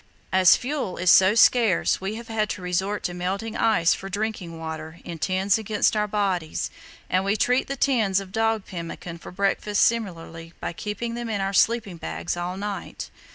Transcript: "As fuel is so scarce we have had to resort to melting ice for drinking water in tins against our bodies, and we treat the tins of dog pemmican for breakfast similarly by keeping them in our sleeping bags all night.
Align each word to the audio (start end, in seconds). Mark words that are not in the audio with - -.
"As 0.33 0.55
fuel 0.55 0.97
is 0.97 1.11
so 1.11 1.35
scarce 1.35 2.01
we 2.01 2.15
have 2.15 2.27
had 2.27 2.49
to 2.49 2.61
resort 2.63 3.03
to 3.03 3.13
melting 3.13 3.55
ice 3.55 3.93
for 3.93 4.09
drinking 4.09 4.57
water 4.57 4.99
in 5.05 5.19
tins 5.19 5.59
against 5.59 5.95
our 5.95 6.07
bodies, 6.07 6.71
and 7.07 7.23
we 7.23 7.37
treat 7.37 7.67
the 7.67 7.75
tins 7.75 8.19
of 8.19 8.31
dog 8.31 8.65
pemmican 8.65 9.19
for 9.19 9.31
breakfast 9.31 9.83
similarly 9.83 10.53
by 10.59 10.73
keeping 10.73 11.13
them 11.13 11.29
in 11.29 11.39
our 11.39 11.53
sleeping 11.53 11.97
bags 11.97 12.35
all 12.35 12.57
night. 12.57 13.11